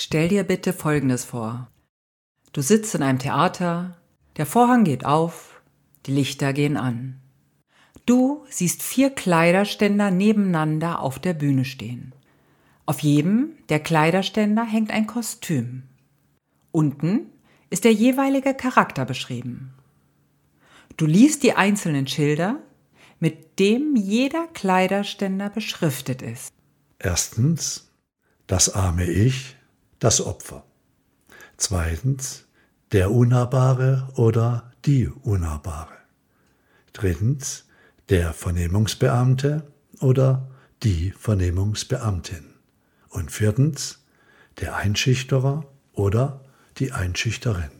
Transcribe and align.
Stell 0.00 0.28
dir 0.28 0.44
bitte 0.44 0.72
Folgendes 0.72 1.24
vor. 1.24 1.72
Du 2.52 2.62
sitzt 2.62 2.94
in 2.94 3.02
einem 3.02 3.18
Theater, 3.18 3.96
der 4.36 4.46
Vorhang 4.46 4.84
geht 4.84 5.04
auf, 5.04 5.60
die 6.06 6.12
Lichter 6.12 6.52
gehen 6.52 6.76
an. 6.76 7.20
Du 8.06 8.46
siehst 8.48 8.84
vier 8.84 9.10
Kleiderständer 9.10 10.12
nebeneinander 10.12 11.00
auf 11.00 11.18
der 11.18 11.34
Bühne 11.34 11.64
stehen. 11.64 12.14
Auf 12.86 13.00
jedem 13.00 13.54
der 13.70 13.80
Kleiderständer 13.80 14.64
hängt 14.64 14.92
ein 14.92 15.08
Kostüm. 15.08 15.82
Unten 16.70 17.32
ist 17.68 17.82
der 17.82 17.92
jeweilige 17.92 18.54
Charakter 18.54 19.04
beschrieben. 19.04 19.74
Du 20.96 21.06
liest 21.06 21.42
die 21.42 21.54
einzelnen 21.54 22.06
Schilder, 22.06 22.60
mit 23.18 23.58
dem 23.58 23.96
jeder 23.96 24.46
Kleiderständer 24.46 25.50
beschriftet 25.50 26.22
ist. 26.22 26.54
Erstens, 27.00 27.90
das 28.46 28.72
arme 28.76 29.04
Ich, 29.10 29.57
das 29.98 30.20
Opfer. 30.20 30.64
Zweitens, 31.56 32.44
der 32.92 33.10
Unnahbare 33.10 34.08
oder 34.16 34.72
die 34.84 35.08
Unnahbare. 35.08 35.96
Drittens, 36.92 37.64
der 38.08 38.32
Vernehmungsbeamte 38.32 39.70
oder 40.00 40.48
die 40.82 41.12
Vernehmungsbeamtin. 41.18 42.54
Und 43.10 43.30
viertens, 43.30 43.98
der 44.60 44.76
Einschüchterer 44.76 45.66
oder 45.92 46.44
die 46.78 46.92
Einschüchterin. 46.92 47.70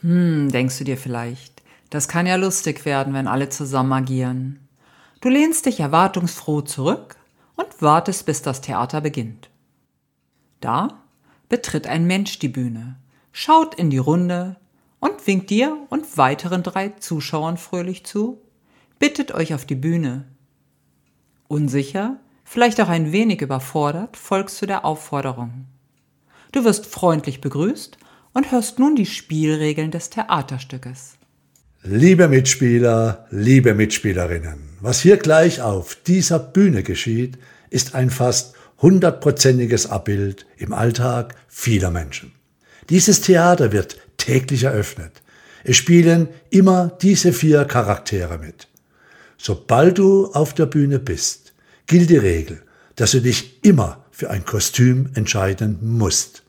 Hm, 0.00 0.50
denkst 0.50 0.78
du 0.78 0.84
dir 0.84 0.96
vielleicht, 0.96 1.62
das 1.90 2.08
kann 2.08 2.26
ja 2.26 2.36
lustig 2.36 2.84
werden, 2.84 3.12
wenn 3.14 3.26
alle 3.26 3.48
zusammen 3.48 3.92
agieren. 3.92 4.68
Du 5.20 5.28
lehnst 5.28 5.66
dich 5.66 5.80
erwartungsfroh 5.80 6.62
zurück 6.62 7.16
und 7.56 7.82
wartest, 7.82 8.24
bis 8.24 8.40
das 8.42 8.62
Theater 8.62 9.00
beginnt. 9.00 9.50
Da 10.60 10.99
betritt 11.50 11.86
ein 11.86 12.06
Mensch 12.06 12.38
die 12.38 12.48
Bühne, 12.48 12.96
schaut 13.32 13.74
in 13.74 13.90
die 13.90 13.98
Runde 13.98 14.56
und 15.00 15.26
winkt 15.26 15.50
dir 15.50 15.76
und 15.90 16.16
weiteren 16.16 16.62
drei 16.62 16.88
Zuschauern 17.00 17.58
fröhlich 17.58 18.06
zu, 18.06 18.40
bittet 18.98 19.34
euch 19.34 19.52
auf 19.52 19.66
die 19.66 19.74
Bühne. 19.74 20.24
Unsicher, 21.48 22.16
vielleicht 22.44 22.80
auch 22.80 22.88
ein 22.88 23.12
wenig 23.12 23.42
überfordert, 23.42 24.16
folgst 24.16 24.62
du 24.62 24.66
der 24.66 24.86
Aufforderung. 24.86 25.66
Du 26.52 26.64
wirst 26.64 26.86
freundlich 26.86 27.40
begrüßt 27.40 27.98
und 28.32 28.52
hörst 28.52 28.78
nun 28.78 28.96
die 28.96 29.06
Spielregeln 29.06 29.90
des 29.90 30.10
Theaterstückes. 30.10 31.18
Liebe 31.82 32.28
Mitspieler, 32.28 33.26
liebe 33.30 33.74
Mitspielerinnen, 33.74 34.70
was 34.80 35.00
hier 35.00 35.16
gleich 35.16 35.62
auf 35.62 35.96
dieser 35.96 36.38
Bühne 36.38 36.82
geschieht, 36.82 37.38
ist 37.70 37.94
ein 37.94 38.10
fast 38.10 38.54
hundertprozentiges 38.80 39.86
Abbild 39.86 40.46
im 40.56 40.72
Alltag 40.72 41.34
vieler 41.48 41.90
Menschen. 41.90 42.32
Dieses 42.88 43.20
Theater 43.20 43.72
wird 43.72 43.98
täglich 44.16 44.64
eröffnet. 44.64 45.22
Es 45.64 45.76
spielen 45.76 46.28
immer 46.50 46.96
diese 47.02 47.32
vier 47.32 47.64
Charaktere 47.64 48.38
mit. 48.38 48.68
Sobald 49.38 49.98
du 49.98 50.26
auf 50.32 50.54
der 50.54 50.66
Bühne 50.66 50.98
bist, 50.98 51.54
gilt 51.86 52.10
die 52.10 52.16
Regel, 52.16 52.62
dass 52.96 53.12
du 53.12 53.20
dich 53.20 53.64
immer 53.64 54.04
für 54.10 54.30
ein 54.30 54.44
Kostüm 54.44 55.10
entscheiden 55.14 55.78
musst. 55.82 56.42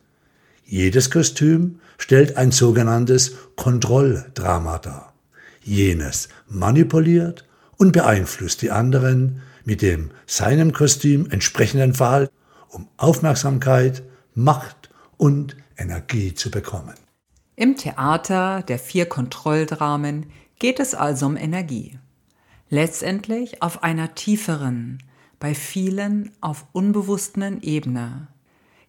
Jedes 0.65 1.09
Kostüm 1.09 1.79
stellt 1.97 2.37
ein 2.37 2.51
sogenanntes 2.51 3.33
Kontrolldrama 3.55 4.79
dar. 4.79 5.13
Jenes 5.63 6.29
manipuliert 6.47 7.45
und 7.77 7.91
beeinflusst 7.91 8.61
die 8.61 8.71
anderen 8.71 9.41
mit 9.65 9.81
dem 9.81 10.11
seinem 10.25 10.73
Kostüm 10.73 11.29
entsprechenden 11.29 11.93
Verhalten, 11.93 12.33
um 12.69 12.87
Aufmerksamkeit, 12.97 14.03
Macht 14.33 14.89
und 15.17 15.55
Energie 15.77 16.33
zu 16.33 16.51
bekommen. 16.51 16.95
Im 17.55 17.75
Theater 17.75 18.63
der 18.63 18.79
vier 18.79 19.05
Kontrolldramen 19.07 20.31
geht 20.57 20.79
es 20.79 20.95
also 20.95 21.25
um 21.25 21.37
Energie. 21.37 21.99
Letztendlich 22.69 23.61
auf 23.61 23.83
einer 23.83 24.15
tieferen, 24.15 25.03
bei 25.39 25.53
vielen 25.53 26.31
auf 26.39 26.65
unbewussten 26.71 27.61
Ebene 27.61 28.27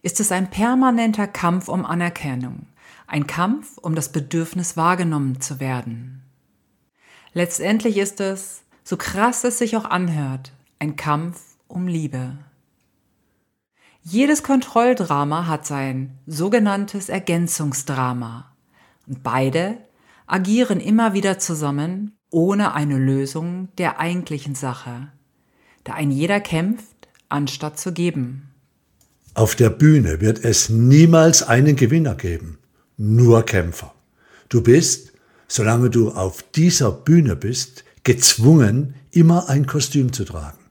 ist 0.01 0.19
es 0.19 0.31
ein 0.31 0.49
permanenter 0.49 1.27
Kampf 1.27 1.67
um 1.67 1.85
Anerkennung, 1.85 2.67
ein 3.07 3.27
Kampf 3.27 3.77
um 3.77 3.95
das 3.95 4.11
Bedürfnis 4.11 4.77
wahrgenommen 4.77 5.41
zu 5.41 5.59
werden. 5.59 6.21
Letztendlich 7.33 7.97
ist 7.97 8.19
es, 8.21 8.63
so 8.83 8.97
krass 8.97 9.43
es 9.43 9.57
sich 9.57 9.75
auch 9.75 9.85
anhört, 9.85 10.51
ein 10.83 10.97
Kampf 10.97 11.39
um 11.69 11.87
Liebe. 11.87 12.37
Jedes 14.01 14.43
Kontrolldrama 14.43 15.47
hat 15.47 15.65
sein 15.65 16.17
sogenanntes 16.27 17.07
Ergänzungsdrama 17.07 18.53
und 19.07 19.23
beide 19.23 19.77
agieren 20.27 20.81
immer 20.81 21.13
wieder 21.13 21.39
zusammen 21.39 22.17
ohne 22.31 22.73
eine 22.73 22.97
Lösung 22.97 23.69
der 23.77 24.01
eigentlichen 24.01 24.55
Sache, 24.55 25.07
da 25.85 25.93
ein 25.93 26.11
jeder 26.11 26.41
kämpft, 26.41 27.07
anstatt 27.29 27.79
zu 27.79 27.93
geben. 27.93 28.49
Auf 29.35 29.55
der 29.55 29.69
Bühne 29.69 30.19
wird 30.19 30.43
es 30.43 30.67
niemals 30.67 31.43
einen 31.43 31.77
Gewinner 31.77 32.15
geben, 32.15 32.57
nur 32.97 33.43
Kämpfer. 33.43 33.93
Du 34.49 34.61
bist 34.61 35.13
solange 35.47 35.91
du 35.91 36.09
auf 36.09 36.43
dieser 36.55 36.91
Bühne 36.91 37.35
bist, 37.35 37.83
gezwungen, 38.03 38.95
immer 39.11 39.49
ein 39.49 39.67
Kostüm 39.67 40.11
zu 40.11 40.25
tragen. 40.25 40.62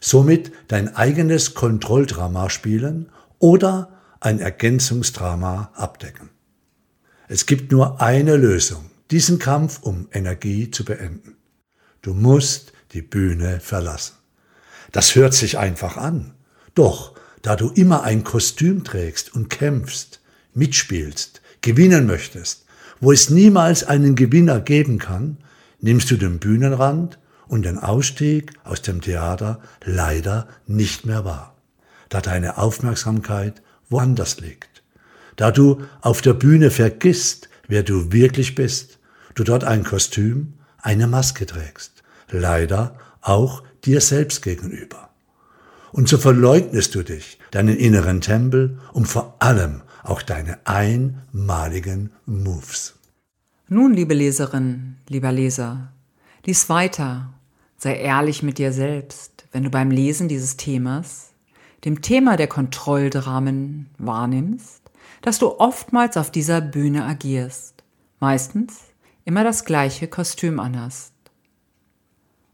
Somit 0.00 0.50
dein 0.68 0.96
eigenes 0.96 1.54
Kontrolldrama 1.54 2.48
spielen 2.50 3.10
oder 3.38 4.00
ein 4.20 4.38
Ergänzungsdrama 4.38 5.72
abdecken. 5.74 6.30
Es 7.28 7.46
gibt 7.46 7.70
nur 7.70 8.00
eine 8.00 8.36
Lösung, 8.36 8.90
diesen 9.10 9.38
Kampf 9.38 9.80
um 9.82 10.08
Energie 10.12 10.70
zu 10.70 10.84
beenden. 10.84 11.36
Du 12.02 12.14
musst 12.14 12.72
die 12.92 13.02
Bühne 13.02 13.60
verlassen. 13.60 14.14
Das 14.92 15.14
hört 15.14 15.34
sich 15.34 15.58
einfach 15.58 15.96
an. 15.96 16.34
Doch, 16.74 17.14
da 17.42 17.56
du 17.56 17.70
immer 17.70 18.02
ein 18.02 18.24
Kostüm 18.24 18.84
trägst 18.84 19.34
und 19.34 19.48
kämpfst, 19.48 20.20
mitspielst, 20.54 21.40
gewinnen 21.60 22.06
möchtest, 22.06 22.64
wo 23.00 23.12
es 23.12 23.30
niemals 23.30 23.84
einen 23.84 24.14
Gewinner 24.14 24.60
geben 24.60 24.98
kann, 24.98 25.38
nimmst 25.80 26.10
du 26.10 26.16
den 26.16 26.38
Bühnenrand 26.38 27.18
und 27.50 27.64
den 27.64 27.78
Ausstieg 27.78 28.52
aus 28.62 28.80
dem 28.80 29.00
Theater 29.00 29.60
leider 29.84 30.46
nicht 30.68 31.04
mehr 31.04 31.24
wahr, 31.24 31.56
da 32.08 32.20
deine 32.20 32.58
Aufmerksamkeit 32.58 33.60
woanders 33.88 34.40
liegt, 34.40 34.84
da 35.34 35.50
du 35.50 35.82
auf 36.00 36.22
der 36.22 36.34
Bühne 36.34 36.70
vergisst, 36.70 37.48
wer 37.66 37.82
du 37.82 38.12
wirklich 38.12 38.54
bist, 38.54 39.00
du 39.34 39.42
dort 39.42 39.64
ein 39.64 39.82
Kostüm, 39.82 40.54
eine 40.78 41.08
Maske 41.08 41.44
trägst, 41.44 42.04
leider 42.30 42.96
auch 43.20 43.64
dir 43.84 44.00
selbst 44.00 44.42
gegenüber. 44.42 45.10
Und 45.90 46.08
so 46.08 46.18
verleugnest 46.18 46.94
du 46.94 47.02
dich, 47.02 47.40
deinen 47.50 47.76
inneren 47.76 48.20
Tempel, 48.20 48.78
um 48.92 49.04
vor 49.04 49.34
allem 49.40 49.82
auch 50.04 50.22
deine 50.22 50.64
einmaligen 50.66 52.12
Moves. 52.26 52.94
Nun, 53.66 53.92
liebe 53.92 54.14
Leserin, 54.14 54.98
lieber 55.08 55.32
Leser, 55.32 55.92
lies 56.46 56.68
weiter, 56.68 57.34
sei 57.80 57.96
ehrlich 57.96 58.42
mit 58.42 58.58
dir 58.58 58.72
selbst, 58.72 59.46
wenn 59.52 59.64
du 59.64 59.70
beim 59.70 59.90
Lesen 59.90 60.28
dieses 60.28 60.58
Themas, 60.58 61.32
dem 61.84 62.02
Thema 62.02 62.36
der 62.36 62.46
Kontrolldramen, 62.46 63.88
wahrnimmst, 63.96 64.82
dass 65.22 65.38
du 65.38 65.58
oftmals 65.58 66.18
auf 66.18 66.30
dieser 66.30 66.60
Bühne 66.60 67.04
agierst, 67.04 67.82
meistens 68.20 68.80
immer 69.24 69.44
das 69.44 69.64
gleiche 69.64 70.08
Kostüm 70.08 70.60
anhast. 70.60 71.14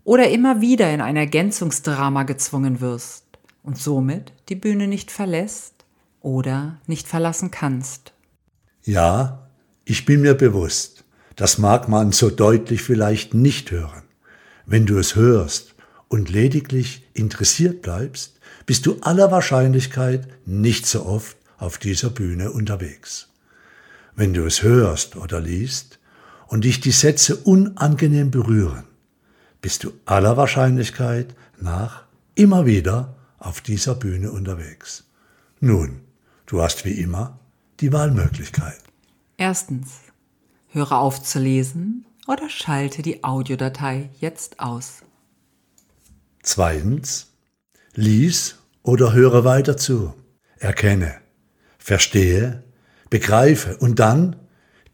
Oder 0.04 0.30
immer 0.30 0.60
wieder 0.60 0.94
in 0.94 1.00
ein 1.00 1.16
Ergänzungsdrama 1.16 2.22
gezwungen 2.22 2.80
wirst 2.80 3.24
und 3.64 3.76
somit 3.76 4.32
die 4.48 4.54
Bühne 4.54 4.86
nicht 4.86 5.10
verlässt 5.10 5.84
oder 6.20 6.80
nicht 6.86 7.08
verlassen 7.08 7.50
kannst. 7.50 8.12
Ja, 8.84 9.48
ich 9.84 10.04
bin 10.04 10.20
mir 10.20 10.34
bewusst, 10.34 11.04
das 11.34 11.58
mag 11.58 11.88
man 11.88 12.12
so 12.12 12.30
deutlich 12.30 12.82
vielleicht 12.82 13.34
nicht 13.34 13.72
hören. 13.72 14.05
Wenn 14.66 14.84
du 14.84 14.98
es 14.98 15.14
hörst 15.16 15.74
und 16.08 16.28
lediglich 16.28 17.08
interessiert 17.14 17.82
bleibst, 17.82 18.38
bist 18.66 18.84
du 18.86 18.98
aller 19.00 19.30
Wahrscheinlichkeit 19.30 20.28
nicht 20.44 20.86
so 20.86 21.06
oft 21.06 21.36
auf 21.58 21.78
dieser 21.78 22.10
Bühne 22.10 22.50
unterwegs. 22.52 23.28
Wenn 24.14 24.34
du 24.34 24.44
es 24.44 24.62
hörst 24.62 25.16
oder 25.16 25.40
liest 25.40 25.98
und 26.48 26.64
dich 26.64 26.80
die 26.80 26.90
Sätze 26.90 27.36
unangenehm 27.36 28.30
berühren, 28.30 28.84
bist 29.62 29.84
du 29.84 29.92
aller 30.04 30.36
Wahrscheinlichkeit 30.36 31.34
nach 31.60 32.04
immer 32.34 32.66
wieder 32.66 33.16
auf 33.38 33.60
dieser 33.60 33.94
Bühne 33.94 34.30
unterwegs. 34.30 35.04
Nun, 35.60 36.00
Du 36.46 36.62
hast 36.62 36.84
wie 36.84 36.92
immer 36.92 37.40
die 37.80 37.92
Wahlmöglichkeit. 37.92 38.78
Erstens, 39.36 39.98
höre 40.68 40.92
auf 40.92 41.20
zu 41.20 41.40
lesen 41.40 42.06
oder 42.26 42.48
schalte 42.48 43.02
die 43.02 43.24
Audiodatei 43.24 44.10
jetzt 44.18 44.60
aus. 44.60 45.02
Zweitens, 46.42 47.32
lies 47.94 48.56
oder 48.82 49.12
höre 49.12 49.44
weiter 49.44 49.76
zu. 49.76 50.14
Erkenne, 50.58 51.14
verstehe, 51.78 52.64
begreife 53.10 53.76
und 53.78 53.98
dann 53.98 54.36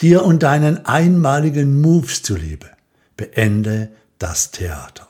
dir 0.01 0.25
und 0.25 0.43
deinen 0.43 0.85
einmaligen 0.87 1.81
Moves 1.81 2.23
zuliebe, 2.23 2.71
beende 3.17 3.93
das 4.19 4.51
Theater. 4.51 5.09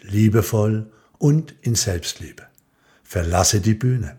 Liebevoll 0.00 0.92
und 1.18 1.54
in 1.62 1.74
Selbstliebe. 1.74 2.44
Verlasse 3.02 3.60
die 3.60 3.74
Bühne. 3.74 4.18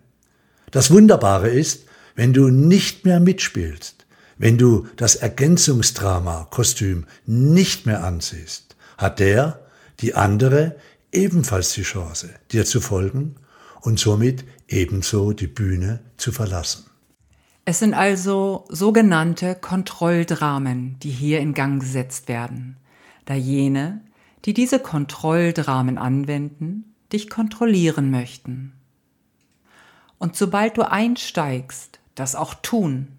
Das 0.72 0.92
Wunderbare 0.92 1.50
ist, 1.50 1.86
wenn 2.16 2.34
du 2.34 2.50
nicht 2.50 3.06
mehr 3.06 3.20
mitspielst, 3.20 4.07
wenn 4.38 4.58
du 4.58 4.88
das 4.96 5.16
Ergänzungsdrama-Kostüm 5.16 7.06
nicht 7.26 7.86
mehr 7.86 8.04
ansiehst, 8.04 8.76
hat 8.98 9.20
der, 9.20 9.66
die 10.00 10.16
andere, 10.16 10.76
ebenfalls 11.12 11.74
die 11.74 11.84
Chance, 11.84 12.30
dir 12.52 12.66
zu 12.66 12.82
folgen 12.82 13.36
und 13.82 14.00
somit 14.00 14.46
ebenso 14.68 15.34
die 15.34 15.48
Bühne 15.48 16.02
zu 16.18 16.32
verlassen. 16.32 16.86
Es 17.66 17.80
sind 17.80 17.94
also 17.94 18.66
sogenannte 18.70 19.56
Kontrolldramen, 19.56 20.98
die 21.00 21.10
hier 21.10 21.40
in 21.40 21.54
Gang 21.54 21.82
gesetzt 21.82 22.28
werden, 22.28 22.78
da 23.26 23.34
jene, 23.34 24.02
die 24.46 24.54
diese 24.54 24.80
Kontrolldramen 24.80 25.98
anwenden, 25.98 26.96
dich 27.12 27.30
kontrollieren 27.30 28.10
möchten. 28.10 28.74
Und 30.18 30.36
sobald 30.36 30.78
du 30.78 30.90
einsteigst, 30.90 32.00
das 32.16 32.36
auch 32.36 32.54
tun, 32.54 33.17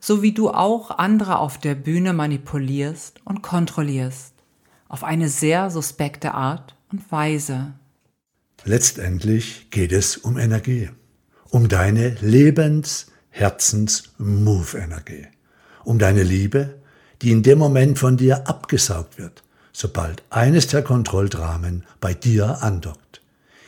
so 0.00 0.22
wie 0.22 0.32
du 0.32 0.50
auch 0.50 0.90
andere 0.90 1.38
auf 1.38 1.58
der 1.58 1.74
Bühne 1.74 2.12
manipulierst 2.12 3.20
und 3.24 3.42
kontrollierst, 3.42 4.34
auf 4.88 5.04
eine 5.04 5.28
sehr 5.28 5.70
suspekte 5.70 6.32
Art 6.34 6.74
und 6.90 7.12
Weise. 7.12 7.74
Letztendlich 8.64 9.70
geht 9.70 9.92
es 9.92 10.16
um 10.16 10.38
Energie, 10.38 10.90
um 11.50 11.68
deine 11.68 12.16
Lebens-, 12.20 13.06
Herzens-, 13.28 14.10
Move-Energie, 14.18 15.28
um 15.84 15.98
deine 15.98 16.22
Liebe, 16.22 16.80
die 17.22 17.30
in 17.30 17.42
dem 17.42 17.58
Moment 17.58 17.98
von 17.98 18.16
dir 18.16 18.48
abgesaugt 18.48 19.18
wird, 19.18 19.42
sobald 19.72 20.22
eines 20.30 20.66
der 20.66 20.82
Kontrolldramen 20.82 21.84
bei 22.00 22.14
dir 22.14 22.62
andockt. 22.62 23.22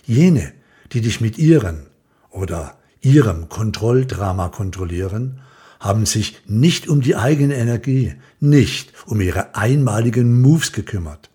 Jene, 0.05 0.53
die 0.93 1.01
dich 1.01 1.21
mit 1.21 1.39
ihren 1.39 1.87
oder 2.31 2.77
ihrem 3.01 3.49
Kontrolldrama 3.49 4.49
kontrollieren, 4.49 5.41
haben 5.83 6.07
sich 6.07 6.41
nicht 6.47 6.89
um 6.89 7.01
die 7.01 7.17
eigene 7.17 7.57
Energie, 7.57 8.15
nicht 8.39 8.93
um 9.05 9.21
ihre 9.21 9.57
einmaligen 9.57 10.41
Moves 10.41 10.73
gekümmert, 10.73 11.29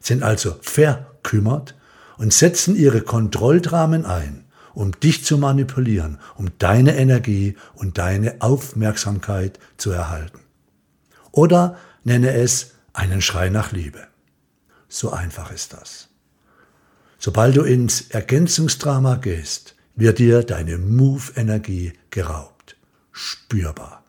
sind 0.00 0.22
also 0.22 0.56
verkümmert 0.62 1.74
und 2.16 2.32
setzen 2.32 2.74
ihre 2.76 3.02
Kontrolldramen 3.02 4.06
ein, 4.06 4.46
um 4.72 4.98
dich 4.98 5.22
zu 5.26 5.36
manipulieren, 5.36 6.18
um 6.34 6.48
deine 6.58 6.96
Energie 6.96 7.56
und 7.74 7.98
deine 7.98 8.40
Aufmerksamkeit 8.40 9.58
zu 9.76 9.90
erhalten. 9.90 10.40
Oder 11.30 11.76
nenne 12.02 12.32
es 12.32 12.72
einen 12.94 13.20
Schrei 13.20 13.50
nach 13.50 13.70
Liebe. 13.70 14.00
So 14.88 15.10
einfach 15.12 15.52
ist 15.52 15.74
das. 15.74 16.08
Sobald 17.18 17.54
du 17.54 17.64
ins 17.64 18.00
Ergänzungsdrama 18.08 19.16
gehst, 19.16 19.74
wird 19.94 20.18
dir 20.18 20.42
deine 20.42 20.78
Move-Energie 20.78 21.92
geraubt. 22.08 22.49
Spürbar. 23.22 24.02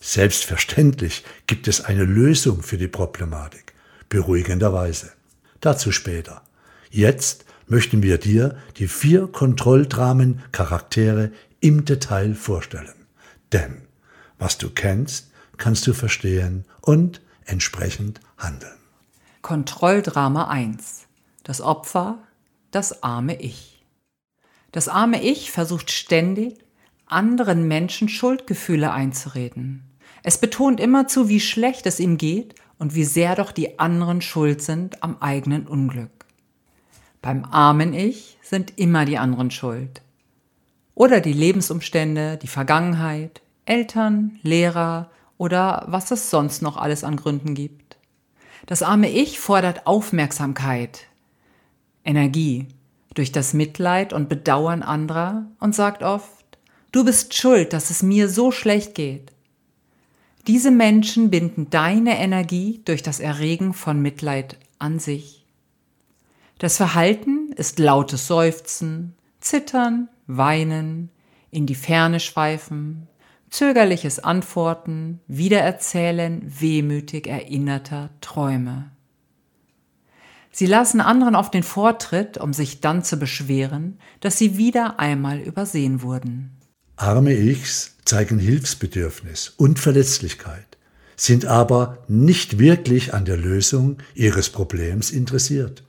Selbstverständlich 0.00 1.24
gibt 1.46 1.68
es 1.68 1.82
eine 1.82 2.04
Lösung 2.04 2.62
für 2.62 2.78
die 2.78 2.88
Problematik. 2.88 3.74
Beruhigenderweise. 4.08 5.12
Dazu 5.60 5.92
später. 5.92 6.40
Jetzt 6.90 7.44
möchten 7.66 8.02
wir 8.02 8.16
dir 8.16 8.56
die 8.78 8.88
vier 8.88 9.26
Kontrolldramen-Charaktere 9.26 11.32
im 11.60 11.84
Detail 11.84 12.34
vorstellen. 12.34 12.94
Denn 13.52 13.82
was 14.38 14.56
du 14.56 14.70
kennst, 14.70 15.32
kannst 15.58 15.86
du 15.86 15.92
verstehen 15.92 16.64
und 16.80 17.20
entsprechend 17.44 18.20
handeln. 18.38 18.78
Kontrolldrama 19.42 20.48
1. 20.48 21.02
Das 21.42 21.60
Opfer, 21.60 22.26
das 22.70 23.02
arme 23.02 23.38
Ich. 23.38 23.84
Das 24.72 24.88
arme 24.88 25.22
Ich 25.22 25.50
versucht 25.50 25.90
ständig, 25.90 26.65
anderen 27.06 27.68
Menschen 27.68 28.08
Schuldgefühle 28.08 28.92
einzureden. 28.92 29.84
Es 30.22 30.38
betont 30.38 30.80
immerzu, 30.80 31.28
wie 31.28 31.40
schlecht 31.40 31.86
es 31.86 32.00
ihm 32.00 32.18
geht 32.18 32.54
und 32.78 32.94
wie 32.94 33.04
sehr 33.04 33.36
doch 33.36 33.52
die 33.52 33.78
anderen 33.78 34.20
schuld 34.20 34.60
sind 34.60 35.02
am 35.02 35.16
eigenen 35.20 35.66
Unglück. 35.66 36.10
Beim 37.22 37.44
armen 37.44 37.94
Ich 37.94 38.38
sind 38.42 38.78
immer 38.78 39.04
die 39.04 39.18
anderen 39.18 39.50
schuld. 39.50 40.02
Oder 40.94 41.20
die 41.20 41.32
Lebensumstände, 41.32 42.38
die 42.38 42.48
Vergangenheit, 42.48 43.42
Eltern, 43.66 44.38
Lehrer 44.42 45.10
oder 45.38 45.84
was 45.88 46.10
es 46.10 46.30
sonst 46.30 46.62
noch 46.62 46.76
alles 46.76 47.04
an 47.04 47.16
Gründen 47.16 47.54
gibt. 47.54 47.98
Das 48.66 48.82
arme 48.82 49.10
Ich 49.10 49.38
fordert 49.38 49.86
Aufmerksamkeit, 49.86 51.06
Energie 52.04 52.68
durch 53.14 53.32
das 53.32 53.54
Mitleid 53.54 54.12
und 54.12 54.28
Bedauern 54.28 54.82
anderer 54.82 55.46
und 55.58 55.74
sagt 55.74 56.02
oft, 56.02 56.35
du 56.96 57.04
bist 57.04 57.34
schuld, 57.34 57.74
dass 57.74 57.90
es 57.90 58.02
mir 58.02 58.30
so 58.30 58.50
schlecht 58.50 58.94
geht. 58.94 59.30
Diese 60.46 60.70
Menschen 60.70 61.28
binden 61.28 61.68
deine 61.68 62.18
Energie 62.18 62.80
durch 62.86 63.02
das 63.02 63.20
Erregen 63.20 63.74
von 63.74 64.00
Mitleid 64.00 64.56
an 64.78 64.98
sich. 64.98 65.44
Das 66.58 66.78
Verhalten 66.78 67.52
ist 67.54 67.78
lautes 67.78 68.26
Seufzen, 68.26 69.14
Zittern, 69.40 70.08
Weinen, 70.26 71.10
in 71.50 71.66
die 71.66 71.74
Ferne 71.74 72.18
schweifen, 72.18 73.08
zögerliches 73.50 74.18
Antworten, 74.18 75.20
Wiedererzählen 75.26 76.40
wehmütig 76.46 77.26
erinnerter 77.26 78.08
Träume. 78.22 78.90
Sie 80.50 80.66
lassen 80.66 81.02
anderen 81.02 81.36
auf 81.36 81.50
den 81.50 81.62
Vortritt, 81.62 82.38
um 82.38 82.54
sich 82.54 82.80
dann 82.80 83.04
zu 83.04 83.18
beschweren, 83.18 83.98
dass 84.20 84.38
sie 84.38 84.56
wieder 84.56 84.98
einmal 84.98 85.38
übersehen 85.40 86.00
wurden. 86.00 86.56
Arme 86.98 87.34
Ichs 87.34 87.96
zeigen 88.06 88.38
Hilfsbedürfnis 88.38 89.52
und 89.58 89.78
Verletzlichkeit, 89.78 90.78
sind 91.14 91.44
aber 91.44 91.98
nicht 92.08 92.58
wirklich 92.58 93.12
an 93.12 93.26
der 93.26 93.36
Lösung 93.36 93.98
ihres 94.14 94.48
Problems 94.48 95.10
interessiert. 95.10 95.84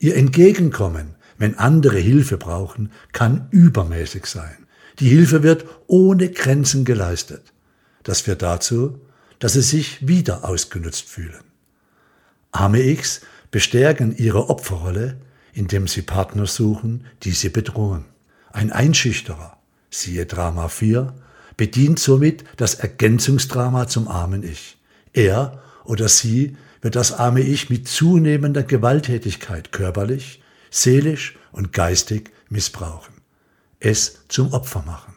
Ihr 0.00 0.16
Entgegenkommen, 0.16 1.14
wenn 1.38 1.56
andere 1.56 1.98
Hilfe 1.98 2.36
brauchen, 2.36 2.90
kann 3.12 3.46
übermäßig 3.52 4.26
sein. 4.26 4.66
Die 4.98 5.08
Hilfe 5.08 5.44
wird 5.44 5.66
ohne 5.86 6.30
Grenzen 6.30 6.84
geleistet. 6.84 7.52
Das 8.02 8.22
führt 8.22 8.42
dazu, 8.42 9.00
dass 9.38 9.52
sie 9.52 9.62
sich 9.62 10.06
wieder 10.08 10.44
ausgenutzt 10.44 11.08
fühlen. 11.08 11.44
Arme 12.50 12.82
X 12.82 13.20
bestärken 13.52 14.16
ihre 14.16 14.50
Opferrolle, 14.50 15.16
indem 15.52 15.86
sie 15.86 16.02
Partner 16.02 16.46
suchen, 16.46 17.04
die 17.22 17.32
sie 17.32 17.50
bedrohen. 17.50 18.06
Ein 18.52 18.72
Einschüchterer, 18.72 19.59
siehe 19.90 20.26
Drama 20.26 20.68
4, 20.68 21.14
bedient 21.56 21.98
somit 21.98 22.44
das 22.56 22.74
Ergänzungsdrama 22.74 23.88
zum 23.88 24.08
armen 24.08 24.42
Ich. 24.42 24.78
Er 25.12 25.62
oder 25.84 26.08
sie 26.08 26.56
wird 26.80 26.96
das 26.96 27.12
arme 27.12 27.40
Ich 27.40 27.68
mit 27.68 27.88
zunehmender 27.88 28.62
Gewalttätigkeit 28.62 29.72
körperlich, 29.72 30.42
seelisch 30.70 31.36
und 31.52 31.72
geistig 31.72 32.30
missbrauchen 32.48 33.20
es 33.80 34.20
zum 34.28 34.52
Opfer 34.52 34.82
machen. 34.86 35.14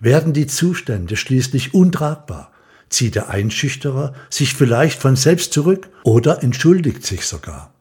Werden 0.00 0.32
die 0.32 0.46
Zustände 0.46 1.16
schließlich 1.16 1.74
untragbar, 1.74 2.50
zieht 2.88 3.14
der 3.14 3.28
Einschüchterer 3.28 4.14
sich 4.30 4.54
vielleicht 4.54 4.98
von 4.98 5.14
selbst 5.14 5.52
zurück 5.52 5.90
oder 6.02 6.42
entschuldigt 6.42 7.06
sich 7.06 7.26
sogar. 7.26 7.72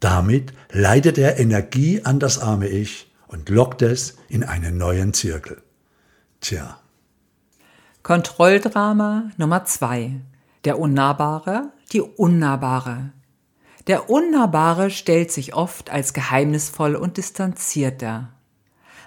Damit 0.00 0.52
leitet 0.70 1.16
er 1.18 1.38
Energie 1.38 2.02
an 2.04 2.20
das 2.20 2.38
arme 2.38 2.68
Ich 2.68 3.10
und 3.28 3.48
lockt 3.48 3.82
es 3.82 4.16
in 4.28 4.44
einen 4.44 4.76
neuen 4.76 5.14
Zirkel. 5.14 5.62
Tja. 6.40 6.78
Kontrolldrama 8.02 9.30
Nummer 9.36 9.64
zwei: 9.64 10.20
Der 10.64 10.78
Unnahbare, 10.78 11.72
die 11.92 12.00
Unnahbare. 12.00 13.12
Der 13.86 14.08
Unnahbare 14.08 14.90
stellt 14.90 15.32
sich 15.32 15.54
oft 15.54 15.90
als 15.90 16.12
geheimnisvoll 16.12 16.94
und 16.94 17.16
distanziert 17.16 18.02
dar. 18.02 18.34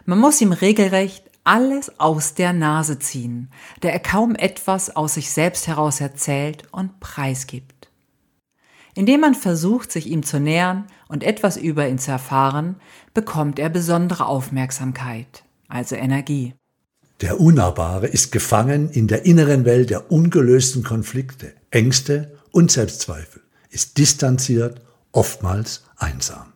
Man 0.05 0.19
muss 0.19 0.41
ihm 0.41 0.51
regelrecht 0.51 1.31
alles 1.43 1.99
aus 1.99 2.33
der 2.33 2.53
Nase 2.53 2.99
ziehen, 2.99 3.49
da 3.79 3.89
er 3.89 3.99
kaum 3.99 4.35
etwas 4.35 4.95
aus 4.95 5.15
sich 5.15 5.31
selbst 5.31 5.67
heraus 5.67 6.01
erzählt 6.01 6.63
und 6.71 6.99
preisgibt. 6.99 7.89
Indem 8.93 9.21
man 9.21 9.35
versucht, 9.35 9.91
sich 9.91 10.07
ihm 10.07 10.23
zu 10.23 10.39
nähern 10.39 10.85
und 11.07 11.23
etwas 11.23 11.57
über 11.57 11.87
ihn 11.87 11.97
zu 11.97 12.11
erfahren, 12.11 12.75
bekommt 13.13 13.57
er 13.57 13.69
besondere 13.69 14.25
Aufmerksamkeit, 14.25 15.43
also 15.67 15.95
Energie. 15.95 16.53
Der 17.21 17.39
Unnahbare 17.39 18.07
ist 18.07 18.31
gefangen 18.31 18.89
in 18.89 19.07
der 19.07 19.25
inneren 19.25 19.63
Welt 19.63 19.91
der 19.91 20.11
ungelösten 20.11 20.81
Konflikte, 20.83 21.53
Ängste 21.69 22.31
und 22.49 22.71
Selbstzweifel, 22.71 23.43
ist 23.69 23.99
distanziert, 23.99 24.81
oftmals 25.11 25.83
einsam. 25.97 26.53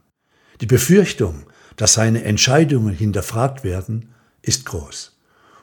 Die 0.61 0.65
Befürchtung, 0.65 1.43
dass 1.75 1.93
seine 1.93 2.23
Entscheidungen 2.23 2.95
hinterfragt 2.95 3.63
werden, 3.63 4.09
ist 4.41 4.65
groß. 4.65 5.15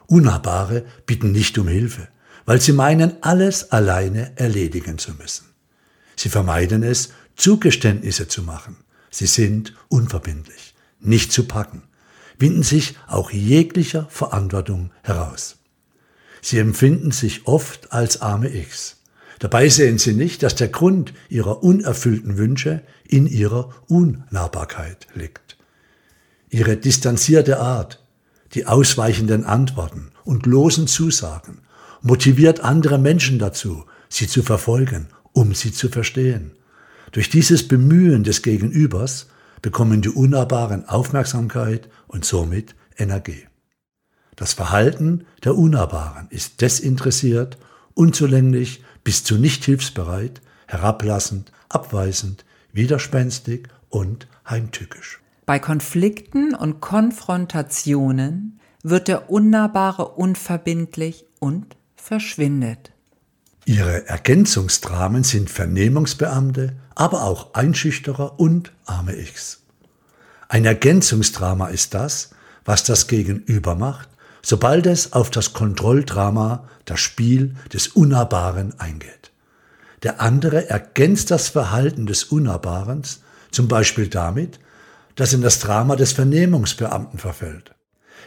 Unnahbare 0.07 0.85
bitten 1.05 1.33
nicht 1.33 1.57
um 1.57 1.67
Hilfe, 1.67 2.07
weil 2.45 2.61
sie 2.61 2.71
meinen, 2.71 3.21
alles 3.21 3.73
alleine 3.73 4.31
erledigen 4.37 4.97
zu 4.99 5.13
müssen. 5.15 5.47
Sie 6.15 6.29
vermeiden 6.29 6.81
es, 6.81 7.09
Zugeständnisse 7.35 8.29
zu 8.29 8.41
machen. 8.41 8.77
Sie 9.09 9.25
sind 9.25 9.73
unverbindlich, 9.89 10.75
nicht 10.99 11.33
zu 11.33 11.45
packen, 11.45 11.83
winden 12.43 12.63
sich 12.63 12.95
auch 13.07 13.31
jeglicher 13.31 14.05
Verantwortung 14.09 14.91
heraus. 15.01 15.59
Sie 16.41 16.59
empfinden 16.59 17.11
sich 17.11 17.47
oft 17.47 17.93
als 17.93 18.21
arme 18.21 18.53
X. 18.53 18.97
Dabei 19.39 19.69
sehen 19.69 19.97
sie 19.97 20.11
nicht, 20.11 20.43
dass 20.43 20.53
der 20.53 20.67
Grund 20.67 21.13
ihrer 21.29 21.63
unerfüllten 21.63 22.37
Wünsche 22.37 22.83
in 23.07 23.27
ihrer 23.27 23.69
Unnahbarkeit 23.87 25.07
liegt. 25.15 25.55
Ihre 26.49 26.75
distanzierte 26.75 27.61
Art, 27.61 28.03
die 28.55 28.65
ausweichenden 28.65 29.45
Antworten 29.45 30.11
und 30.25 30.45
losen 30.45 30.87
Zusagen 30.87 31.59
motiviert 32.01 32.59
andere 32.59 32.99
Menschen 32.99 33.39
dazu, 33.39 33.85
sie 34.09 34.27
zu 34.27 34.43
verfolgen, 34.43 35.07
um 35.31 35.55
sie 35.55 35.71
zu 35.71 35.87
verstehen. 35.87 36.51
Durch 37.13 37.29
dieses 37.29 37.65
Bemühen 37.69 38.25
des 38.25 38.41
Gegenübers 38.41 39.27
bekommen 39.63 40.03
die 40.03 40.09
Unnahbaren 40.09 40.87
Aufmerksamkeit 40.87 41.89
und 42.07 42.25
somit 42.25 42.75
Energie. 42.95 43.47
Das 44.35 44.53
Verhalten 44.53 45.25
der 45.43 45.55
Unnahbaren 45.55 46.27
ist 46.29 46.61
desinteressiert, 46.61 47.57
unzulänglich 47.95 48.83
bis 49.03 49.23
zu 49.23 49.37
nicht 49.37 49.63
hilfsbereit, 49.63 50.41
herablassend, 50.67 51.51
abweisend, 51.69 52.45
widerspenstig 52.71 53.67
und 53.89 54.27
heimtückisch. 54.47 55.21
Bei 55.45 55.59
Konflikten 55.59 56.55
und 56.55 56.79
Konfrontationen 56.81 58.59
wird 58.81 59.07
der 59.07 59.29
Unnahbare 59.29 60.09
unverbindlich 60.09 61.25
und 61.39 61.77
verschwindet. 61.95 62.92
Ihre 63.65 64.07
Ergänzungsdramen 64.07 65.23
sind 65.23 65.49
Vernehmungsbeamte, 65.49 66.73
aber 66.95 67.23
auch 67.23 67.53
Einschüchterer 67.53 68.37
und 68.39 68.73
arme 68.85 69.15
Ichs. 69.15 69.61
Ein 70.49 70.65
Ergänzungsdrama 70.65 71.67
ist 71.67 71.93
das, 71.93 72.31
was 72.65 72.83
das 72.83 73.07
Gegenüber 73.07 73.75
macht, 73.75 74.09
sobald 74.41 74.85
es 74.85 75.13
auf 75.13 75.29
das 75.29 75.53
Kontrolldrama, 75.53 76.67
das 76.83 76.99
Spiel 76.99 77.55
des 77.71 77.87
Unnahbaren 77.87 78.77
eingeht. 78.79 79.31
Der 80.03 80.19
andere 80.19 80.69
ergänzt 80.69 81.31
das 81.31 81.47
Verhalten 81.47 82.05
des 82.05 82.25
Unnahbaren, 82.25 83.03
zum 83.51 83.69
Beispiel 83.69 84.09
damit, 84.09 84.59
dass 85.15 85.31
in 85.31 85.41
das 85.41 85.59
Drama 85.59 85.95
des 85.95 86.11
Vernehmungsbeamten 86.11 87.17
verfällt. 87.17 87.73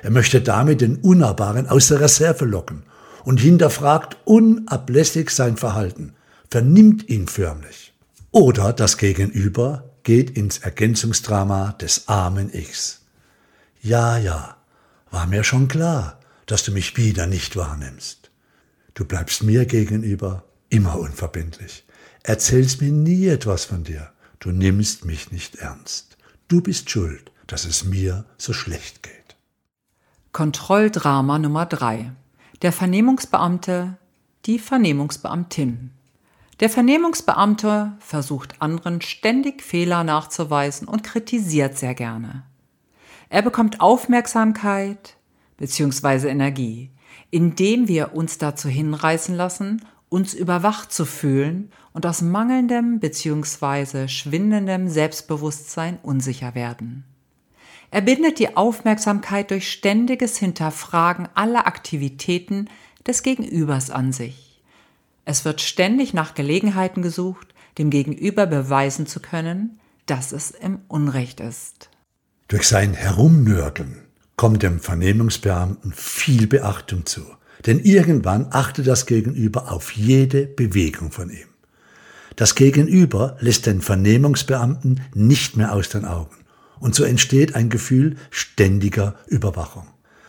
Er 0.03 0.11
möchte 0.11 0.41
damit 0.41 0.81
den 0.81 0.97
Unnahbaren 0.97 1.69
aus 1.69 1.89
der 1.89 2.01
Reserve 2.01 2.47
locken 2.47 2.85
und 3.27 3.41
hinterfragt 3.41 4.17
unablässig 4.25 5.31
sein 5.31 5.57
Verhalten, 5.57 6.15
vernimmt 6.49 7.09
ihn 7.09 7.27
förmlich. 7.27 7.93
Oder 8.31 8.73
das 8.73 8.99
Gegenüber 8.99 9.91
geht 10.05 10.31
ins 10.31 10.59
Ergänzungsdrama 10.59 11.73
des 11.73 12.07
armen 12.07 12.55
Ichs. 12.55 13.05
Ja, 13.83 14.17
ja, 14.17 14.57
war 15.11 15.27
mir 15.27 15.43
schon 15.43 15.67
klar, 15.67 16.21
dass 16.47 16.63
du 16.63 16.71
mich 16.71 16.97
wieder 16.97 17.27
nicht 17.27 17.57
wahrnimmst. 17.57 18.31
Du 18.95 19.05
bleibst 19.05 19.43
mir 19.43 19.67
gegenüber 19.67 20.45
immer 20.69 20.97
unverbindlich, 20.97 21.85
erzählst 22.23 22.81
mir 22.81 22.93
nie 22.93 23.27
etwas 23.27 23.65
von 23.65 23.83
dir, 23.83 24.13
du 24.39 24.53
nimmst 24.53 25.05
mich 25.05 25.33
nicht 25.33 25.57
ernst. 25.57 26.17
Du 26.47 26.61
bist 26.61 26.91
schuld, 26.91 27.33
dass 27.49 27.65
es 27.65 27.83
mir 27.83 28.25
so 28.39 28.53
schlecht 28.53 29.03
geht. 29.03 29.35
Kontrolldrama 30.31 31.41
Nummer 31.41 31.67
drei 31.67 32.13
der 32.63 32.73
Vernehmungsbeamte, 32.73 33.99
die 34.47 34.59
Vernehmungsbeamtin. 34.59 35.91
Der 36.61 36.71
Vernehmungsbeamte 36.71 37.93
versucht 37.99 38.63
anderen 38.63 39.03
ständig 39.03 39.63
Fehler 39.63 40.05
nachzuweisen 40.05 40.89
und 40.89 41.03
kritisiert 41.03 41.77
sehr 41.77 41.95
gerne. 41.95 42.45
Er 43.29 43.43
bekommt 43.43 43.81
Aufmerksamkeit 43.81 45.17
bzw. 45.59 46.29
Energie, 46.29 46.91
indem 47.31 47.89
wir 47.89 48.15
uns 48.15 48.39
dazu 48.39 48.69
hinreißen 48.69 49.35
lassen, 49.35 49.85
uns 50.09 50.33
überwacht 50.33 50.93
zu 50.93 51.05
fühlen 51.05 51.71
und 51.93 52.07
aus 52.07 52.23
mangelndem 52.23 53.01
bzw. 53.01 54.09
schwindendem 54.09 54.89
Selbstbewusstsein 54.89 55.99
unsicher 56.03 56.55
werden. 56.55 57.05
Er 57.97 58.03
bindet 58.03 58.39
die 58.41 58.59
Aufmerksamkeit 58.59 59.51
durch 59.51 59.73
ständiges 59.73 60.37
Hinterfragen 60.37 61.31
aller 61.35 61.67
Aktivitäten 61.67 62.69
des 63.07 63.23
Gegenübers 63.23 63.89
an 63.89 64.13
sich. 64.13 64.63
Es 65.25 65.47
wird 65.47 65.63
ständig 65.63 66.13
nach 66.13 66.35
Gelegenheiten 66.35 67.01
gesucht, 67.01 67.55
dem 67.79 67.89
Gegenüber 67.89 68.45
beweisen 68.47 69.07
zu 69.07 69.21
können, 69.21 69.81
dass 70.05 70.33
es 70.33 70.51
im 70.51 70.81
Unrecht 70.89 71.41
ist. 71.41 71.89
Durch 72.49 72.69
sein 72.69 72.93
Herumnörgeln 72.93 74.03
kommt 74.37 74.63
dem 74.63 74.79
Vernehmungsbeamten 74.79 75.95
viel 75.95 76.47
Beachtung 76.47 77.07
zu, 77.07 77.23
denn 77.65 77.79
irgendwann 77.79 78.49
achtet 78.51 78.89
das 78.89 79.07
Gegenüber 79.07 79.73
auf 79.73 79.93
jede 79.93 80.47
Bewegung 80.47 81.13
von 81.13 81.31
ihm. 81.31 81.49
Das 82.37 82.57
Gegenüber 82.57 83.39
lässt 83.41 83.65
den 83.65 83.81
Vernehmungsbeamten 83.81 85.01
nicht 85.15 85.57
mehr 85.57 85.73
aus 85.73 85.89
den 85.89 86.05
Augen. 86.05 86.37
Und 86.79 86.95
so 86.95 87.05
entsteht 87.05 87.55
ein 87.55 87.71
Gefühl 87.71 88.17
ständiger 88.31 89.17
Überwachung. 89.27 89.87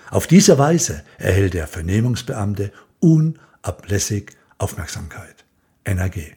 Auf 0.09 0.27
diese 0.27 0.57
Weise 0.57 1.03
erhält 1.17 1.53
der 1.53 1.67
Vernehmungsbeamte 1.67 2.71
unablässig 2.99 4.31
Aufmerksamkeit, 4.57 5.45
Energie. 5.85 6.33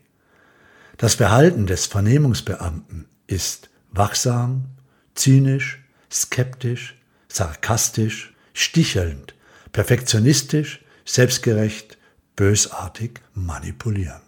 Das 0.97 1.15
Verhalten 1.15 1.67
des 1.67 1.87
Vernehmungsbeamten 1.87 3.07
ist 3.27 3.71
wachsam, 3.93 4.67
zynisch, 5.15 5.83
skeptisch, 6.13 7.01
sarkastisch, 7.29 8.35
stichelnd, 8.53 9.35
perfektionistisch, 9.73 10.85
selbstgerecht, 11.05 11.97
bösartig, 12.37 13.21
manipulierend. 13.35 14.23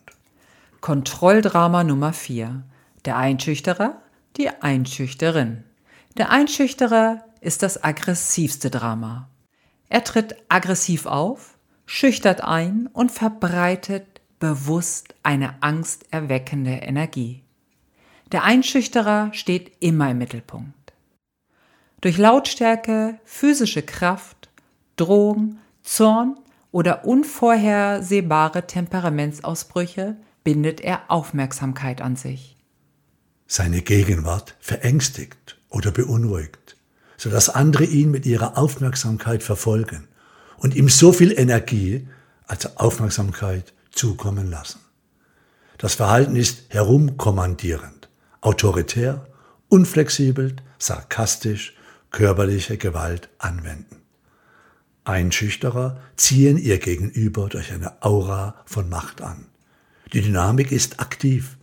Kontrolldrama 0.80 1.84
Nummer 1.84 2.12
4. 2.12 2.62
Der 3.04 3.16
Einschüchterer, 3.16 4.00
die 4.36 4.48
Einschüchterin. 4.48 5.64
Der 6.18 6.30
Einschüchterer 6.30 7.24
ist 7.40 7.62
das 7.62 7.82
aggressivste 7.82 8.68
Drama. 8.70 9.30
Er 9.88 10.04
tritt 10.04 10.36
aggressiv 10.50 11.06
auf, 11.06 11.56
schüchtert 11.86 12.42
ein 12.42 12.86
und 12.92 13.10
verbreitet 13.10 14.20
bewusst 14.38 15.14
eine 15.22 15.62
angsterweckende 15.62 16.72
Energie. 16.72 17.42
Der 18.30 18.44
Einschüchterer 18.44 19.30
steht 19.32 19.72
immer 19.80 20.10
im 20.10 20.18
Mittelpunkt. 20.18 20.92
Durch 22.02 22.18
Lautstärke, 22.18 23.18
physische 23.24 23.82
Kraft, 23.82 24.50
Drohung, 24.96 25.58
Zorn 25.82 26.36
oder 26.72 27.06
unvorhersehbare 27.06 28.66
Temperamentsausbrüche 28.66 30.16
bindet 30.44 30.80
er 30.82 31.02
Aufmerksamkeit 31.08 32.02
an 32.02 32.16
sich. 32.16 32.56
Seine 33.46 33.82
Gegenwart 33.82 34.56
verängstigt 34.60 35.61
oder 35.72 35.90
beunruhigt, 35.90 36.76
sodass 37.16 37.48
andere 37.48 37.84
ihn 37.84 38.10
mit 38.10 38.26
ihrer 38.26 38.56
Aufmerksamkeit 38.56 39.42
verfolgen 39.42 40.08
und 40.58 40.74
ihm 40.74 40.88
so 40.88 41.12
viel 41.12 41.32
Energie 41.32 42.06
als 42.46 42.76
Aufmerksamkeit 42.76 43.72
zukommen 43.90 44.50
lassen. 44.50 44.80
Das 45.78 45.94
Verhalten 45.94 46.36
ist 46.36 46.64
herumkommandierend, 46.68 48.08
autoritär, 48.40 49.26
unflexibel, 49.68 50.54
sarkastisch, 50.78 51.74
körperliche 52.10 52.76
Gewalt 52.76 53.30
anwenden. 53.38 53.96
Einschüchterer 55.04 55.98
ziehen 56.16 56.58
ihr 56.58 56.78
Gegenüber 56.78 57.48
durch 57.48 57.72
eine 57.72 58.02
Aura 58.02 58.54
von 58.66 58.88
Macht 58.88 59.20
an. 59.22 59.46
Die 60.12 60.20
Dynamik 60.20 60.70
ist 60.70 61.00
aktiv, 61.00 61.56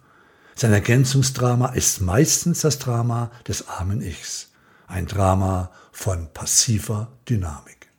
sein 0.59 0.73
Ergänzungsdrama 0.73 1.67
ist 1.67 2.01
meistens 2.01 2.61
das 2.61 2.79
Drama 2.79 3.31
des 3.47 3.69
armen 3.69 4.01
Ichs, 4.01 4.51
ein 4.87 5.05
Drama 5.05 5.71
von 5.93 6.27
passiver 6.33 7.07
Dynamik. 7.29 7.89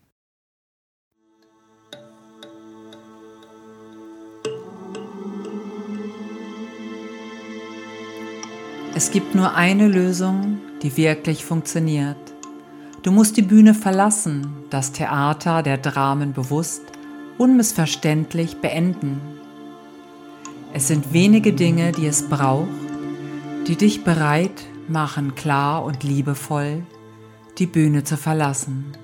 Es 8.95 9.11
gibt 9.11 9.35
nur 9.35 9.55
eine 9.55 9.89
Lösung, 9.89 10.59
die 10.83 10.95
wirklich 10.99 11.47
funktioniert. 11.47 12.19
Du 13.03 13.11
musst 13.11 13.39
die 13.39 13.43
Bühne 13.43 13.73
verlassen, 13.73 14.65
das 14.69 14.93
Theater 14.93 15.63
der 15.63 15.79
Dramen 15.79 16.35
bewusst, 16.35 16.83
unmissverständlich 17.39 18.59
beenden. 18.61 19.40
Es 20.73 20.87
sind 20.89 21.13
wenige 21.13 21.53
Dinge, 21.53 21.93
die 21.93 22.07
es 22.07 22.29
braucht, 22.29 22.69
die 23.67 23.77
dich 23.77 24.05
bereit 24.05 24.67
machen, 24.89 25.35
klar 25.35 25.85
und 25.85 26.05
liebevoll 26.05 26.85
die 27.59 27.67
Bühne 27.67 28.05
zu 28.05 28.17
verlassen. 28.17 28.97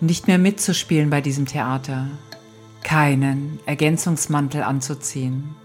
nicht 0.00 0.28
mehr 0.28 0.38
mitzuspielen 0.38 1.10
bei 1.10 1.20
diesem 1.20 1.46
Theater, 1.46 2.06
keinen 2.84 3.58
Ergänzungsmantel 3.66 4.62
anzuziehen. 4.62 5.56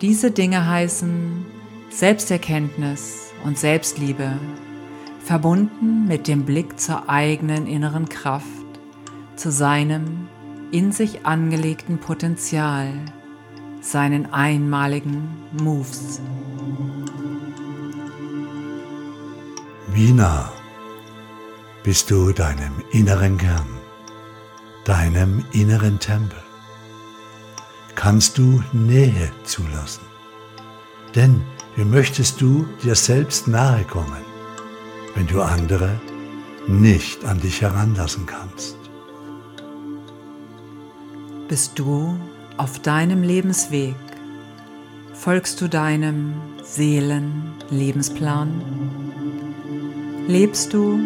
Diese 0.00 0.32
Dinge 0.32 0.66
heißen 0.66 1.46
Selbsterkenntnis 1.90 3.30
und 3.44 3.58
Selbstliebe, 3.58 4.38
verbunden 5.20 6.08
mit 6.08 6.26
dem 6.26 6.44
Blick 6.44 6.80
zur 6.80 7.08
eigenen 7.08 7.68
inneren 7.68 8.08
Kraft, 8.08 8.46
zu 9.36 9.52
seinem 9.52 10.26
in 10.72 10.90
sich 10.90 11.24
angelegten 11.24 11.98
Potenzial, 11.98 12.92
seinen 13.82 14.32
einmaligen 14.32 15.28
Moves. 15.60 16.20
Wie 19.88 20.12
nah 20.12 20.50
bist 21.82 22.10
du 22.10 22.32
deinem 22.32 22.72
inneren 22.92 23.36
Kern, 23.36 23.66
deinem 24.84 25.44
inneren 25.52 25.98
Tempel? 25.98 26.38
Kannst 27.96 28.38
du 28.38 28.62
Nähe 28.72 29.30
zulassen? 29.44 30.06
Denn 31.14 31.42
wie 31.76 31.84
möchtest 31.84 32.40
du 32.40 32.66
dir 32.82 32.94
selbst 32.94 33.48
nahe 33.48 33.84
kommen, 33.84 34.24
wenn 35.14 35.26
du 35.26 35.42
andere 35.42 36.00
nicht 36.68 37.24
an 37.24 37.40
dich 37.40 37.60
heranlassen 37.60 38.26
kannst? 38.26 38.76
Bist 41.48 41.78
du 41.78 42.16
auf 42.56 42.80
deinem 42.80 43.22
Lebensweg? 43.22 43.94
Folgst 45.14 45.60
du 45.60 45.68
deinem 45.68 46.34
Seelenlebensplan? 46.62 48.62
Lebst 50.26 50.72
du, 50.72 50.98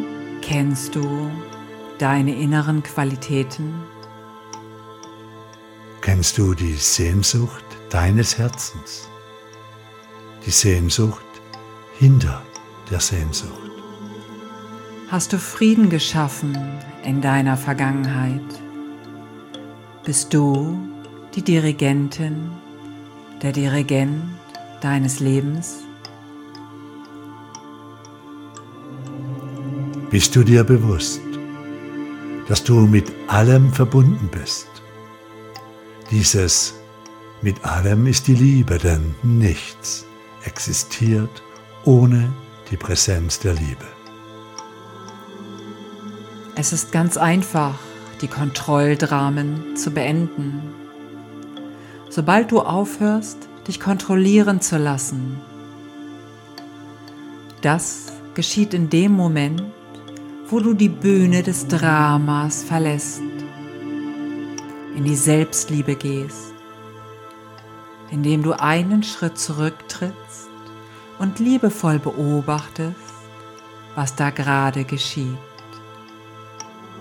kennst 0.43 0.95
du 0.95 1.31
deine 1.99 2.35
inneren 2.35 2.83
Qualitäten? 2.83 3.75
Kennst 6.01 6.39
du 6.39 6.55
die 6.55 6.75
Sehnsucht 6.75 7.65
deines 7.91 8.39
Herzens? 8.39 9.09
Die 10.45 10.51
Sehnsucht 10.51 11.25
hinter 11.99 12.43
der 12.91 13.01
Sehnsucht? 13.01 13.71
Hast 15.09 15.33
du 15.33 15.39
Frieden 15.39 15.91
geschaffen 15.91 16.57
in 17.05 17.21
deiner 17.21 17.57
Vergangenheit? 17.57 18.41
Bist 20.05 20.33
du 20.33 20.79
die 21.37 21.43
Dirigentin, 21.43 22.51
der 23.43 23.53
Dirigent 23.53 24.23
deines 24.81 25.21
Lebens? 25.21 25.85
Bist 30.11 30.35
du 30.35 30.43
dir 30.43 30.65
bewusst, 30.65 31.21
dass 32.49 32.65
du 32.65 32.87
mit 32.87 33.13
allem 33.29 33.71
verbunden 33.71 34.31
bist? 34.33 34.67
Dieses 36.11 36.75
mit 37.43 37.63
allem 37.67 38.07
ist 38.07 38.27
die 38.29 38.35
Liebe, 38.35 38.79
denn 38.79 39.15
nichts 39.23 40.07
existiert 40.45 41.43
ohne 41.85 42.33
die 42.71 42.79
Präsenz 42.79 43.39
der 43.41 43.53
Liebe. 43.53 43.85
Es 46.55 46.73
ist 46.73 46.93
ganz 46.93 47.19
einfach, 47.19 47.75
die 48.23 48.29
Kontrolldramen 48.29 49.77
zu 49.77 49.91
beenden. 49.91 50.86
Sobald 52.17 52.51
du 52.51 52.61
aufhörst, 52.61 53.37
dich 53.69 53.79
kontrollieren 53.79 54.63
zu 54.63 54.79
lassen. 54.79 55.39
Das 57.61 58.11
geschieht 58.33 58.73
in 58.73 58.89
dem 58.89 59.13
Moment, 59.13 59.63
wo 60.49 60.61
du 60.61 60.73
die 60.73 60.89
Bühne 60.89 61.43
des 61.43 61.69
Dramas 61.69 62.65
verlässt, 62.65 63.21
in 64.97 65.05
die 65.05 65.15
Selbstliebe 65.15 65.95
gehst, 65.95 66.55
indem 68.11 68.43
du 68.43 68.59
einen 68.59 69.03
Schritt 69.03 69.37
zurücktrittst 69.37 70.49
und 71.19 71.39
liebevoll 71.39 71.99
beobachtest, 71.99 72.97
was 73.95 74.17
da 74.17 74.31
gerade 74.31 74.85
geschieht, 74.85 75.37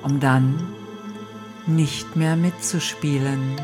um 0.03 0.19
dann 0.19 0.61
nicht 1.67 2.17
mehr 2.17 2.35
mitzuspielen. 2.35 3.55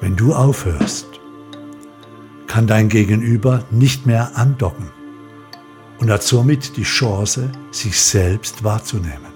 Wenn 0.00 0.16
du 0.16 0.34
aufhörst, 0.34 1.06
kann 2.46 2.66
dein 2.66 2.88
Gegenüber 2.88 3.64
nicht 3.70 4.06
mehr 4.06 4.36
andocken 4.36 4.90
und 5.98 6.10
hat 6.10 6.22
somit 6.22 6.78
die 6.78 6.84
Chance, 6.84 7.52
sich 7.70 8.00
selbst 8.00 8.64
wahrzunehmen, 8.64 9.32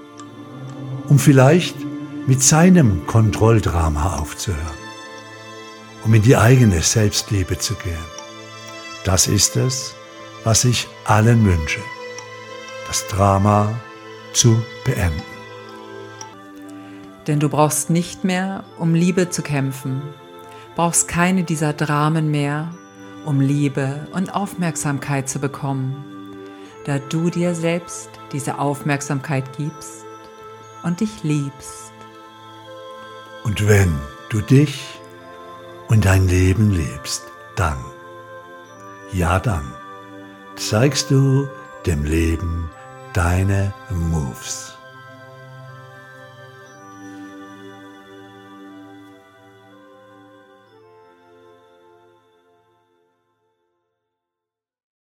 um 1.08 1.18
vielleicht 1.18 1.76
mit 2.26 2.42
seinem 2.42 3.06
Kontrolldrama 3.06 4.16
aufzuhören, 4.16 4.78
um 6.04 6.14
in 6.14 6.22
die 6.22 6.36
eigene 6.36 6.80
Selbstliebe 6.80 7.58
zu 7.58 7.74
gehen. 7.74 8.06
Das 9.04 9.26
ist 9.26 9.56
es, 9.56 9.94
was 10.44 10.64
ich 10.64 10.88
allen 11.04 11.44
wünsche, 11.44 11.80
das 12.88 13.06
Drama 13.08 13.78
zu 14.32 14.62
beenden. 14.86 15.22
Denn 17.26 17.38
du 17.38 17.50
brauchst 17.50 17.90
nicht 17.90 18.24
mehr, 18.24 18.64
um 18.78 18.94
Liebe 18.94 19.28
zu 19.28 19.42
kämpfen, 19.42 20.02
brauchst 20.74 21.08
keine 21.08 21.44
dieser 21.44 21.72
Dramen 21.72 22.30
mehr, 22.30 22.70
um 23.24 23.40
Liebe 23.40 24.08
und 24.12 24.34
Aufmerksamkeit 24.34 25.28
zu 25.28 25.38
bekommen 25.38 26.04
da 26.84 26.98
du 26.98 27.30
dir 27.30 27.54
selbst 27.54 28.10
diese 28.32 28.58
Aufmerksamkeit 28.58 29.56
gibst 29.56 30.04
und 30.82 31.00
dich 31.00 31.22
liebst. 31.22 31.92
Und 33.42 33.66
wenn 33.66 33.94
du 34.28 34.40
dich 34.40 35.00
und 35.88 36.04
dein 36.04 36.28
Leben 36.28 36.70
liebst, 36.70 37.24
dann, 37.56 37.78
ja 39.12 39.38
dann, 39.38 39.72
zeigst 40.56 41.10
du 41.10 41.48
dem 41.86 42.04
Leben 42.04 42.70
deine 43.12 43.72
Moves. 43.90 44.73